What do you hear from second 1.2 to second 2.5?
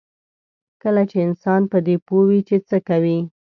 انسان په دې پوه وي